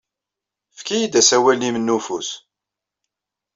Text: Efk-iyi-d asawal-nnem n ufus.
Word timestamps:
Efk-iyi-d 0.73 1.19
asawal-nnem 1.21 1.75
n 1.79 1.93
ufus. 1.97 2.29